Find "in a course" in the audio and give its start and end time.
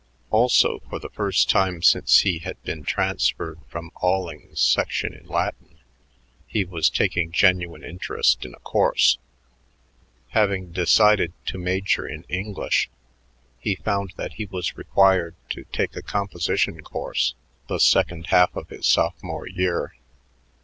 8.43-9.19